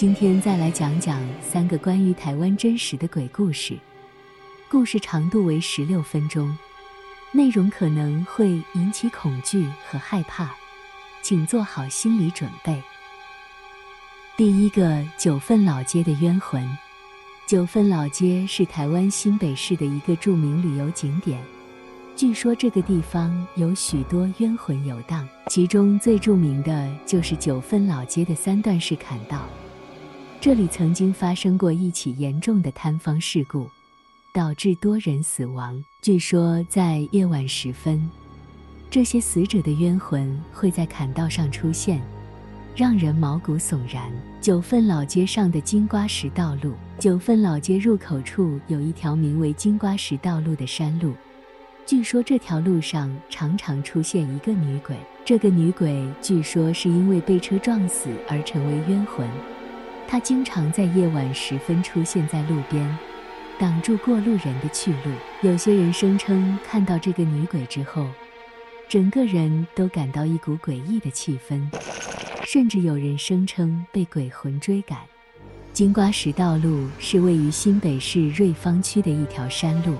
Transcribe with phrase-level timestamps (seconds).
[0.00, 3.76] 今天再来讲讲三个关于台湾真实的鬼故事，
[4.66, 6.56] 故事长度为十六分钟，
[7.32, 10.52] 内容可能会引起恐惧和害怕，
[11.20, 12.82] 请做好心理准备。
[14.38, 16.66] 第一个，九份老街的冤魂。
[17.46, 21.38] 九份老街是台湾新北市的一个著名旅游景点，
[22.16, 29.46] 据说这个地方有许多冤魂游荡，其中最著名的就是九份老街的三段式砍道。
[30.40, 33.68] 这里曾经发生过一起严重的坍方事故，
[34.32, 35.84] 导致多人死亡。
[36.00, 38.10] 据说在夜晚时分，
[38.88, 42.00] 这些死者的冤魂会在砍道上出现，
[42.74, 44.10] 让人毛骨悚然。
[44.40, 51.12] 九份老街上的金瓜石道路，九份老街入口处有一条名为金瓜石道路的山路，
[51.84, 54.96] 据说这条路上常常出现一个女鬼。
[55.22, 59.28] 这个女鬼据说是因为被车撞死而成为冤魂。
[60.10, 62.98] 他经常在夜晚时分出现在路边，
[63.60, 65.12] 挡住过路人的去路。
[65.40, 68.04] 有些人声称看到这个女鬼之后，
[68.88, 71.64] 整个人都感到一股诡异的气氛，
[72.42, 74.98] 甚至有人声称被鬼魂追赶。
[75.72, 79.94] 金瓜石道路是位于新北市瑞芳区的一条山路，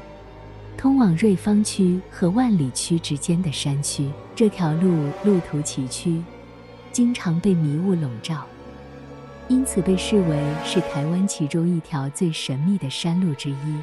[0.76, 4.10] 通往瑞芳区和万里区之间的山区。
[4.34, 6.20] 这条路路途崎岖，
[6.90, 8.44] 经常被迷雾笼罩。
[9.50, 13.76] 因此被视为是台湾其中一条最神秘的山路之一，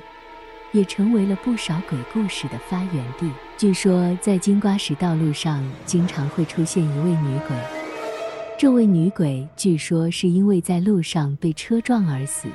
[0.71, 3.29] 也成为了不少鬼故事的发源地。
[3.57, 7.57] 据说在金瓜石道路上经常会出现一位女鬼，
[8.57, 12.47] 这位女鬼据说是因为在路上被车撞而死，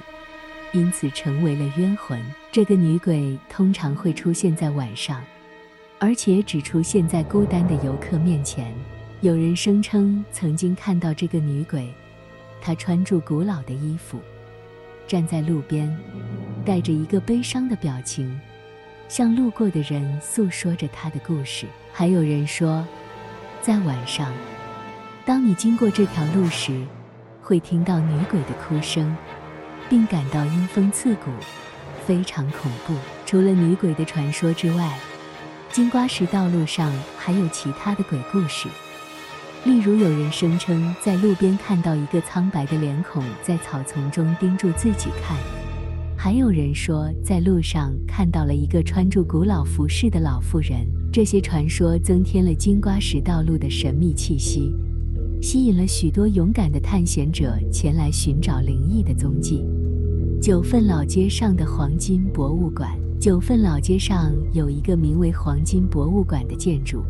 [0.72, 2.18] 因此成为了冤魂。
[2.50, 5.22] 这个女鬼通常会出现在晚上，
[5.98, 8.74] 而且只出现在孤单的游客面前。
[9.20, 11.92] 有人声称曾经看到这个女鬼。
[12.64, 14.20] 他穿着古老的衣服，
[15.08, 15.94] 站在路边，
[16.64, 18.41] 带着一个悲伤的表情，
[19.08, 21.67] 向路过的人诉说着他的故事。
[21.92, 22.86] 还有人说，
[23.61, 24.33] 在晚上，
[25.27, 26.86] 当你经过这条路时，
[27.42, 29.14] 会听到女鬼的哭声，
[29.89, 31.33] 并感到阴风刺骨，
[32.06, 32.95] 非常恐怖。
[33.27, 34.96] 除了女鬼的传说之外，
[35.70, 38.68] 金瓜石道路上还有其他的鬼故事。
[39.64, 45.36] 例如，有人声称在路边看到一个苍白的脸孔在草丛中盯住自己看；
[46.17, 50.84] 还有人说在路上看到了一个穿着古老服饰的老妇人。
[51.12, 54.74] 这些传说增添了金瓜石道路的神秘气息，
[55.40, 59.64] 吸引了许多勇敢的探险者前来寻找灵异的踪迹。
[60.40, 62.90] 九份老街上的黄金博物馆。
[63.20, 67.05] 九份老街上有一个名为黄金博物馆的建筑。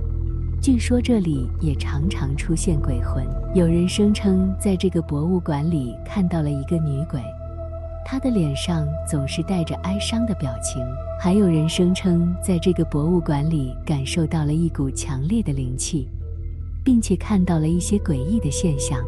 [0.63, 3.27] 据说这里也常常出现鬼魂。
[3.53, 7.21] 有人声称在这个博物馆里看到了一个女鬼，
[8.05, 10.81] 她的脸上总是带着哀伤的表情。
[11.21, 16.07] 还有人声称在这个博物馆里感受到了一股强烈的灵气，
[16.85, 19.01] 并且看到了一些诡异的现象，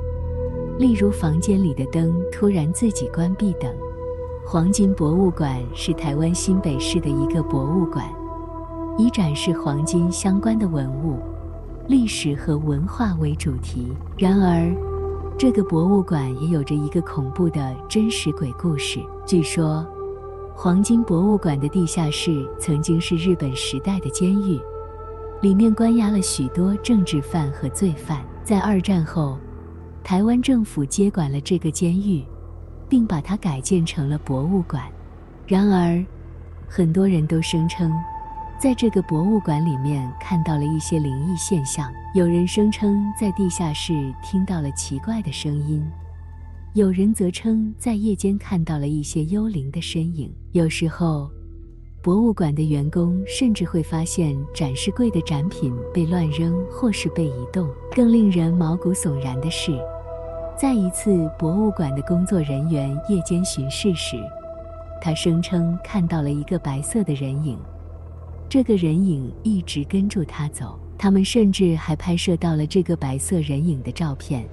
[0.77, 3.73] 例如房间里的灯突然自己关闭等。
[4.45, 8.11] 黄金博物馆是台湾新北市的一个博物馆，
[8.99, 11.21] 以展示黄金相关的文物。
[11.87, 13.93] 历史和文化为主题。
[14.17, 14.75] 然而，
[15.37, 19.01] 这个博物馆也有着一个恐怖的真实鬼故事。
[19.27, 19.87] 据说，
[20.55, 24.59] 黄金博物馆的地下室曾经是日本时代的监狱，
[25.43, 28.25] 里面关押了许多政治犯和罪犯。
[28.43, 29.39] 在二战后，
[30.03, 32.25] 台湾政府接管了这个监狱，
[32.89, 34.85] 并把它改建成了博物馆。
[35.47, 36.03] 然而，
[36.67, 37.93] 很多人都声称，
[38.65, 43.93] 在这个博物馆里面看到了一些灵异现象，有人声称在地下室
[44.23, 45.87] 听到了奇怪的声音，
[46.73, 50.35] 有人则称在夜间看到了一些幽灵的身影。
[50.53, 51.31] 有时候，
[52.03, 57.69] 博物馆的员工甚至会发现展示柜的展品被乱扔或是被移动。
[57.95, 59.79] 更令人毛骨悚然的是，
[60.57, 64.17] 在一次博物馆的工作人员夜间巡视时，
[65.03, 67.59] 他声称看到了一个白色的人影。
[68.49, 74.47] 这个人影一直跟着他走，他们甚至还拍摄到了这个白色人影的照片。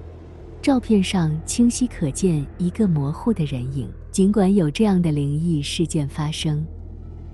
[0.60, 3.88] 照片上清晰可见一个模糊的人影。
[4.10, 6.62] 尽管有这样的灵异事件发生，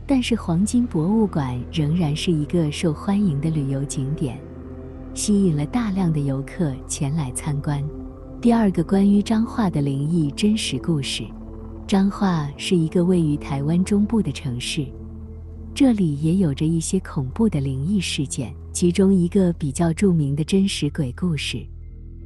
[0.06, 4.38] 但是黄金博物馆仍然是一个受欢迎的旅游景点，
[5.12, 7.82] 吸引了大量的游客前来参观。
[8.40, 11.24] 第二个关于彰化的灵异真实故事：
[11.84, 14.86] 彰化是一个位于台湾中部的城市。
[15.78, 21.64] 这里也有着一些恐怖的灵异事件，其中一个比较著名的真实鬼故事，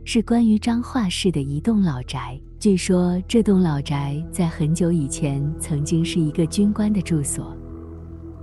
[0.06, 2.40] 是关于彰化市的一栋老宅。
[2.58, 7.54] 据说这栋老宅在很久以前曾经是一个军官的住所，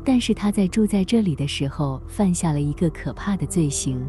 [0.05, 3.99] 但是他在住在这里的时候犯下了一个可怕的罪行，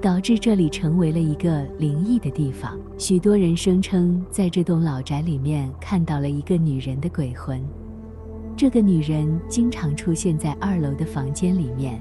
[0.00, 2.78] 导致这里成为了一个灵异的地方。
[2.96, 7.60] 许多人声称在这栋老宅里面看到了一个女人的鬼魂。
[8.60, 11.98] 这个女人经常出现在二楼的房间里面，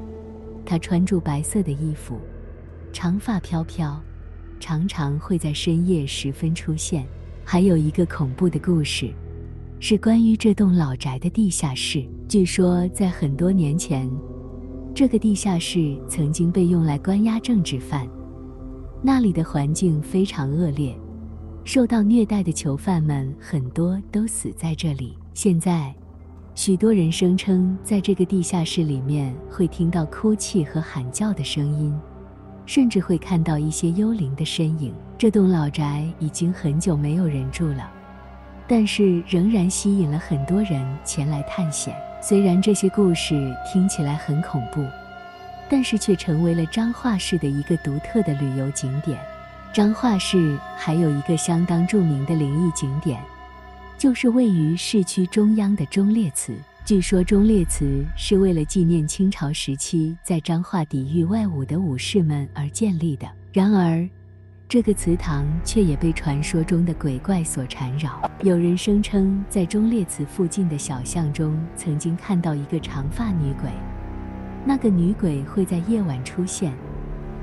[0.66, 2.20] 她穿着白色的衣服，
[2.92, 3.98] 长发飘飘，
[4.60, 7.08] 常常会在深夜时分出现。
[7.46, 9.10] 还有一个恐怖的故事，
[9.80, 12.06] 是关于这栋老宅的地下室。
[12.28, 14.12] 据说在很多年前，
[14.94, 18.06] 这个地下室曾经被用来关押政治犯，
[19.02, 20.94] 那里的环境非常恶劣，
[21.64, 25.18] 受到虐待的囚犯们很多都死在这里。
[25.34, 25.96] 现在。
[26.62, 31.98] 许多人声称，在这个地下室里面会听到哭泣和喊叫的声音，
[32.66, 34.94] 甚至会看到一些幽灵的身影。
[35.18, 37.90] 这栋老宅已经很久没有人住了，
[38.68, 41.96] 但是仍然吸引了很多人前来探险。
[42.22, 44.86] 虽然这些故事听起来很恐怖，
[45.70, 49.18] 但是却成为了彰化市的一个独特的旅游景点。
[49.72, 53.18] 彰化市还有一个相当著名的灵异景点。
[54.00, 56.56] 就是位于市区中央的忠烈祠。
[56.86, 63.28] 据说忠烈祠是为了纪念清朝时期在彰化抵御外侮的武士们而建立的。
[63.51, 64.07] 然而，
[64.69, 68.22] 这个祠堂却也被传说中的鬼怪所缠绕。
[68.42, 73.69] 有人声称，在忠烈祠附近的小巷中，曾经看到一个长发女鬼。
[74.66, 76.72] 那个女鬼会在夜晚出现，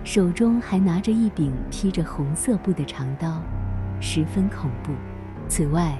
[0.05, 3.43] 手中还拿着一柄披着红色布的长刀，
[4.01, 4.93] 十分恐怖。
[5.49, 5.97] 此外，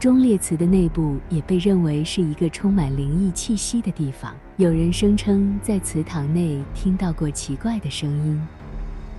[0.00, 4.34] 忠烈祠的内部也被认为是一个充满灵异气息的地方。
[4.56, 8.40] 有人声称在祠堂内听到过奇怪的声音，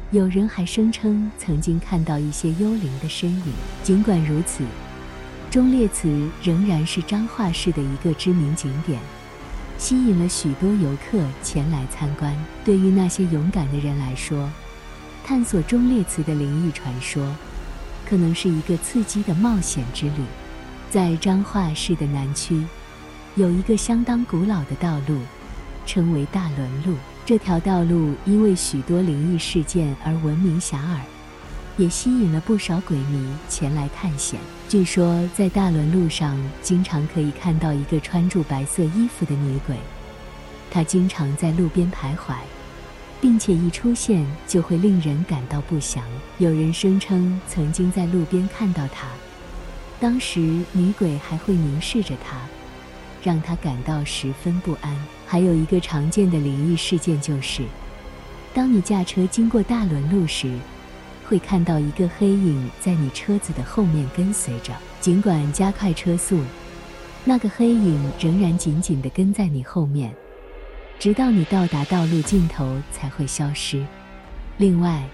[0.10, 3.54] 有人还声称曾经看到一些幽灵的身影。
[3.84, 4.64] 尽管如此，
[5.52, 9.00] 忠烈祠仍然是彰化市的一个知名景点，
[9.78, 12.36] 吸引了许多游客前来参观。
[12.66, 14.50] 对于那些勇敢的人来说，
[15.24, 17.36] 探索忠烈祠的灵异传说，
[18.04, 20.24] 可能是一个刺激的冒险之旅。
[20.92, 22.62] 在彰化市的南区，
[23.36, 25.18] 有一个相当古老的道路，
[25.86, 26.98] 称为大仑路。
[27.26, 30.98] 这条道路因为许多灵异事件而闻名遐迩，
[31.78, 34.38] 也吸引了不少鬼迷前来探险。
[34.68, 39.78] 据说，在大仑路上经常可以看到一个穿着白色衣服的女鬼，
[40.70, 42.36] 她经常在路边徘徊，
[43.22, 46.04] 并且一出现就会令人感到不祥。
[46.38, 49.08] 有人声称曾经在路边看到她。
[50.02, 50.40] 当时
[50.74, 52.36] 女鬼还会凝视着他，
[53.24, 54.98] 让他感到十分不安。
[55.28, 57.64] 还有一个常见的灵异事件就是，
[58.52, 60.58] 当你驾车经过大轮路时，
[61.24, 64.74] 会看到一个黑影在你车子的后面跟随着。
[65.00, 66.42] 尽管加快车速，
[67.24, 70.12] 那个黑影仍然紧紧地跟在你后面，
[70.98, 73.86] 直到你到达道路尽头才会消失。
[74.58, 75.08] 另外，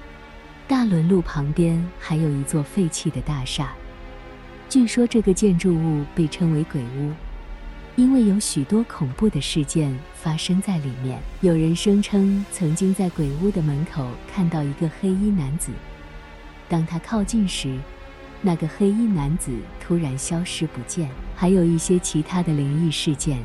[0.66, 3.74] 大轮路旁边还有一座废弃的大厦。
[4.70, 7.14] 据说这个建筑物被称为鬼屋，
[7.96, 11.18] 因为有许多恐怖的事件发生在里面。
[11.40, 15.72] 有人声称曾经在鬼屋的门口看到一个黑衣男子，
[16.68, 17.78] 当他靠近时，
[18.42, 21.10] 那个黑衣男子突然消失不见。
[21.34, 23.42] 还有一些其他的灵异事件，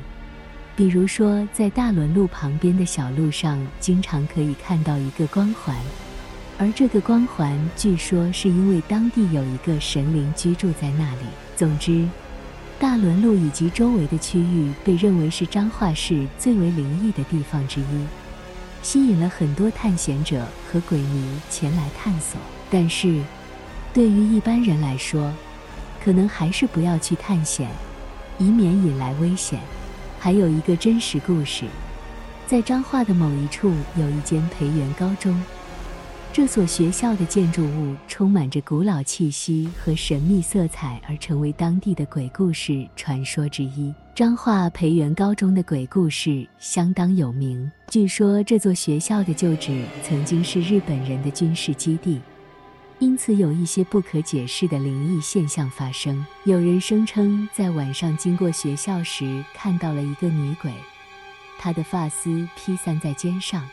[0.74, 5.76] 比如说在大仑路旁边的小路上，经常可以看到一个光环。
[6.58, 11.26] 而这个光环，据说是因为当地有一个神灵居住在那里。
[11.56, 12.06] 总之，
[12.78, 18.06] 大仑路以及周围的区域被认为是彰化市最为灵异的地方之一，
[18.82, 22.40] 吸引了很多探险者和鬼迷前来探索。
[22.70, 23.20] 但是，
[23.92, 25.32] 对于一般人来说，
[26.04, 27.68] 可能还是不要去探险，
[28.38, 29.60] 以免引来危险。
[30.18, 31.64] 还有一个真实故事，
[32.46, 35.42] 在彰化的某一处有一间培元高中。
[36.34, 43.92] 这所学校的建筑物充满着古老气息和神秘色彩，而成为当地的鬼故事传说之一。
[44.14, 47.70] 彰化培元高中的鬼故事相当有名。
[47.88, 52.18] 据说这座学校的旧址曾经是日本人的军事基地，
[52.98, 56.24] 因此有一些不可解释的灵异现象发生。
[56.44, 60.72] 有人声称在晚上经过学校时看到了一个女鬼，
[61.58, 63.68] 她的发丝披散在肩上，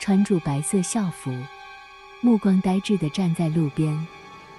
[0.00, 1.32] 穿着白色校服。
[2.26, 3.96] 目光呆滞地站在路边，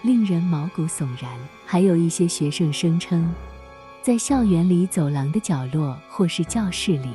[0.02, 1.30] 令人毛骨悚然。
[1.66, 3.30] 还有一些学生声称，
[4.02, 7.10] 在校园里走廊的角落或是教室里，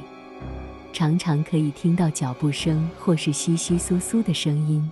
[0.92, 4.86] 常常可以听到脚步声或是窸窸窣窣的声音，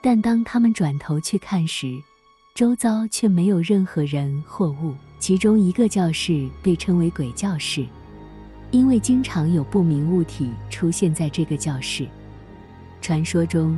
[0.00, 2.00] 但当他们转头去看时，
[2.54, 4.94] 周遭却没有任何人或物。
[5.18, 7.84] 其中一个教室被称为鬼教室，
[8.70, 12.06] 因为经常有不明物体出现在这个教室。
[13.00, 13.76] 传说中，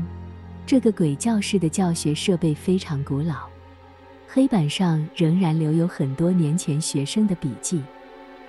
[0.70, 3.48] 这个鬼教室的教学设备非常古老，
[4.28, 7.82] 黑板上仍然留有很多年前学生的笔记。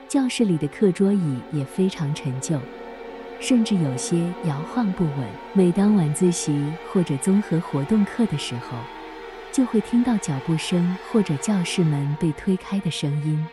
[0.07, 2.59] 教室里的课桌椅也非常陈旧，
[3.39, 5.27] 甚至有些摇晃不稳。
[5.53, 8.77] 每当晚自习或者综合活动课的时候，
[9.51, 13.43] 就会听到脚步声或者教室门被推开的声音，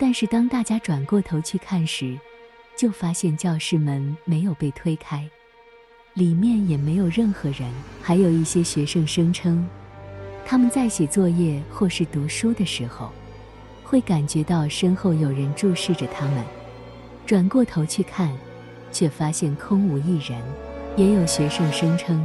[0.00, 2.18] 但是当大家转过头去看时，
[2.76, 5.30] 就发现教室门没有被推开，
[6.14, 7.68] 里面也没有任何人。
[8.00, 9.66] 还有一些学生声称，
[10.46, 13.10] 他们在写作业或是读书的时候，
[13.82, 16.44] 会感觉到身后有人注视着他们，
[17.26, 18.32] 转过头去看，
[18.92, 20.40] 却发现空无一人。
[20.96, 22.24] 也有学生声称，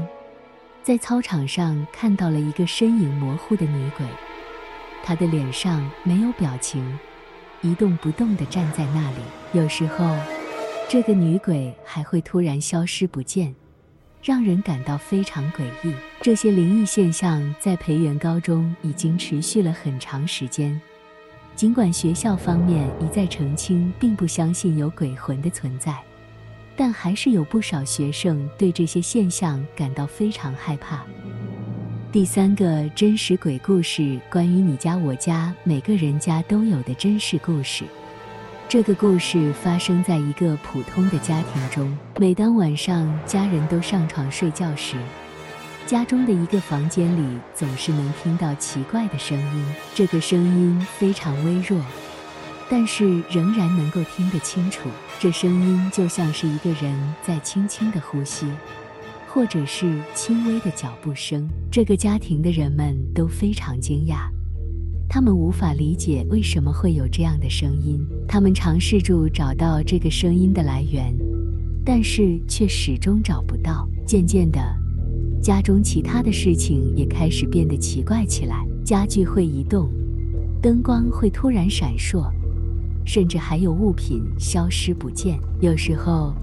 [0.84, 4.06] 在操场上看到了一个身影模糊的女鬼，
[5.04, 6.86] 她的脸上没有表情，
[7.62, 9.18] 一动不动地站在那里。
[9.54, 10.16] 有时候，
[10.88, 13.56] 这个女鬼还会突然消失不见，
[14.22, 15.94] 让人感到非常诡异。
[16.22, 20.80] 这些灵异现象在培元高中已经持续了很长时间，
[21.56, 25.98] 尽管学校方面一再澄清，并不相信有鬼魂的存在。
[26.76, 31.04] 但还是有不少学生对这些现象感到非常害怕。
[32.10, 37.84] 第三个真实鬼故事，关于你家我家每个人家都有的真实故事。
[38.70, 41.92] 这个故事发生在一个普通的家庭中。
[42.20, 44.96] 每当晚上家人都上床睡觉时，
[45.88, 49.66] 家中的一个房间里总是能听到奇怪的声音。
[49.96, 51.84] 这个声音非常微弱。
[52.70, 54.88] 但是仍然能够听得清楚，
[55.20, 58.46] 这声音就像是一个人在轻轻的呼吸，
[59.28, 61.50] 或者是轻微的脚步声。
[61.72, 64.30] 这个家庭的人们都非常惊讶，
[65.10, 68.00] 他们无法理解为什么会有这样的声音。
[68.28, 71.12] 他们尝试着找到这个声音的来源，
[71.84, 73.90] 但是却始终找不到。
[74.06, 74.60] 渐渐的，
[75.42, 79.90] 家中其他的事情也开始变得奇怪起来，家具会移动，
[80.62, 82.32] 灯光会突然闪烁。
[83.04, 85.40] 甚至还有物品消失不见。
[85.60, 86.36] 有时候，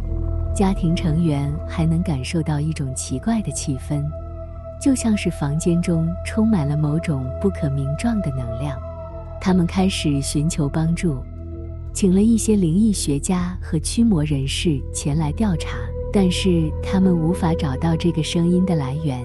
[0.53, 4.03] 家庭成员还能感受到一种奇怪的气氛，
[4.81, 8.79] 就像是房间中充满了某种不可名状的能量。
[9.41, 11.17] 他们开始寻求帮助，
[11.93, 15.77] 请了一些灵异学家和驱魔人士前来调查，
[16.13, 19.25] 但是他们无法找到这个声音的来源，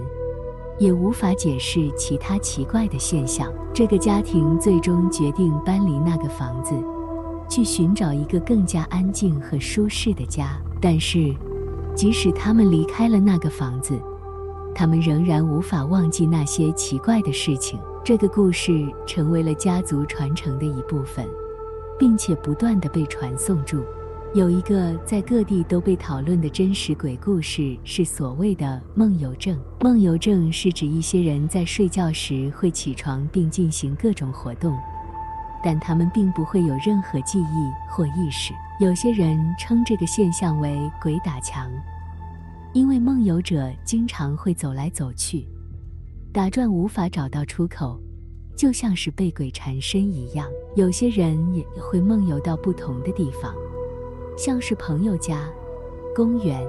[0.79, 3.51] 也无法解释其他奇怪的现象。
[3.73, 6.73] 这个家庭最终决定搬离那个房子。
[7.49, 11.35] 去寻找一个更加安静和舒适的家，但是，
[11.93, 13.99] 即使他们离开了那个房子，
[14.73, 17.79] 他们仍然无法忘记那些奇怪的事情。
[18.03, 21.27] 这个故事成为了家族传承的一部分，
[21.99, 23.83] 并且不断地被传颂住。
[24.33, 29.59] 有一个在各地都被讨论的真实鬼故事，是所谓的梦游症。
[29.81, 34.75] 梦游症是指一些人在睡觉时会起床并进行各种活动。
[35.63, 38.51] 但他们并不会有任何记忆或意识。
[38.79, 41.69] 有些人称这个现象为“鬼打墙”，
[42.73, 45.45] 因为梦游者经常会走来走去，
[46.31, 47.99] 打转无法找到出口，
[48.55, 50.47] 就像是被鬼缠身一样。
[50.75, 53.53] 有些人也会梦游到不同的地方，
[54.37, 55.49] 像是朋友家、
[56.15, 56.65] 公园，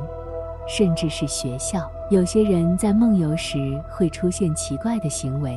[0.68, 1.88] 甚至是学校。
[2.10, 3.58] 有些人在梦游时
[3.90, 5.56] 会出现奇怪的行为，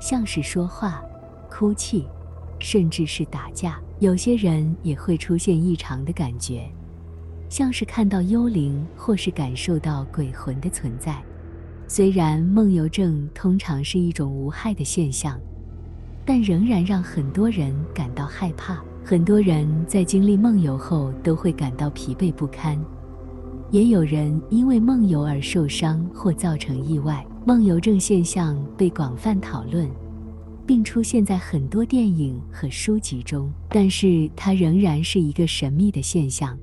[0.00, 1.02] 像是说话、
[1.48, 2.06] 哭泣。
[2.64, 6.70] 甚至是打架，有些人也会出现异常的感觉，
[7.52, 11.22] 像是看到幽灵或是感受到鬼魂的存在。
[11.86, 15.38] 虽然梦游症通常是一种无害的现象，
[16.24, 18.82] 但仍然让很多人感到害怕。
[19.04, 22.82] 很多人在经历梦游后都会感到疲惫不堪，
[23.70, 27.22] 也有人因为梦游而受伤或造成意外。
[27.44, 29.86] 梦游症现象被广泛讨论。
[30.64, 36.56] 并出现在很多电影和书籍中，但是它仍然是一个神秘的现象。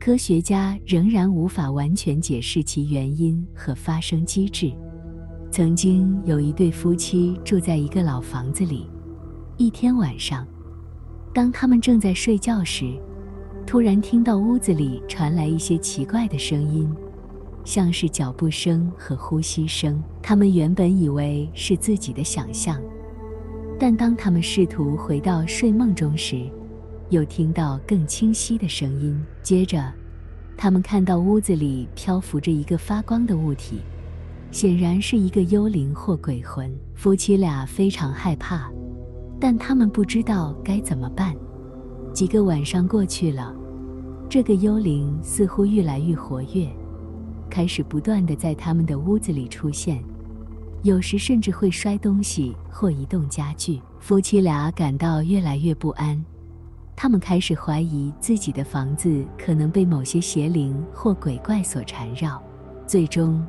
[0.00, 4.72] 科学家仍然无法完全解释其原因和发生机制。
[5.50, 8.88] 曾经有一对夫妻住在一个老房子里，
[9.56, 10.46] 一天晚上，
[11.34, 12.94] 当他们正在睡觉时，
[13.66, 16.88] 突然听到屋子里传来一些奇怪的声音，
[17.64, 20.00] 像是脚步声和呼吸声。
[20.22, 22.80] 他们原本以为是自己的想象。
[23.80, 26.48] 但当他们试图回到睡梦中时，
[27.10, 29.18] 又听到更清晰的声音。
[29.42, 29.92] 接着，
[30.56, 33.80] 他们看到屋子里漂浮着一个发光的物体，
[34.50, 36.70] 显然是一个幽灵或鬼魂。
[36.94, 38.70] 夫妻俩非常害怕，
[39.40, 41.34] 但他们不知道该怎么办。
[42.12, 43.54] 几个晚上过去了，
[44.28, 46.68] 这个幽灵似乎越来越活跃，
[47.48, 50.02] 开始不断地在他们的屋子里出现，
[50.82, 53.80] 有时甚至会摔东西或移动家具。
[54.00, 56.24] 夫妻俩感到越来越不安。
[57.00, 62.42] 他们开始怀疑自己的房子可能被某些邪灵或鬼怪所缠绕。
[62.88, 63.46] 最终，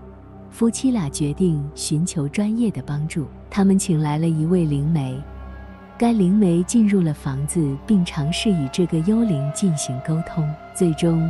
[0.51, 3.25] 夫妻俩决定寻求专业的帮助。
[3.49, 5.19] 他们请来了一位灵媒，
[5.97, 10.47] 该灵媒进入了房子，并尝试与这个幽灵进行沟通。
[10.75, 11.27] 最终，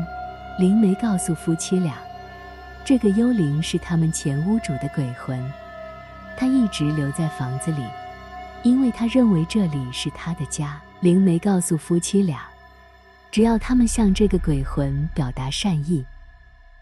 [0.59, 1.93] 灵媒告诉夫妻俩，
[2.83, 5.41] 这个幽灵是他们前屋主的鬼魂，
[6.35, 7.81] 他一直留在房子里，
[8.61, 10.81] 因为他认为这里是他的家。
[11.01, 12.41] 灵媒告诉夫妻俩，
[13.31, 16.03] 只要他们向这个鬼魂表达善意，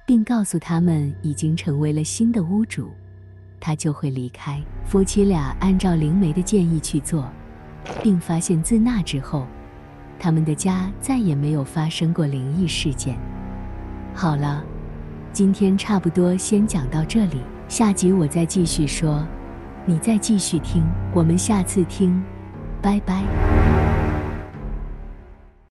[0.07, 2.91] 并告诉他们已经成为了新的屋主，
[3.59, 4.59] 他就会离开。
[4.85, 7.31] 夫妻俩按照灵媒的建议去做，
[8.01, 9.45] 并发现自那之后，
[10.17, 13.15] 他们的家再也没有发生过灵异事件。
[14.15, 14.63] 好了，
[15.31, 19.23] 今天差不多先讲到这里，下集我再继续说，
[19.85, 20.83] 你再继续听，
[21.13, 22.19] 我们下次听，
[22.81, 23.23] 拜拜。